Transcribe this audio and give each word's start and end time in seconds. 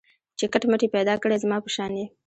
چي 0.37 0.45
کټ 0.53 0.63
مټ 0.69 0.81
یې 0.83 0.93
پیدا 0.95 1.15
کړی 1.23 1.35
زما 1.43 1.57
په 1.63 1.69
شان 1.75 1.91
یې 1.99 2.05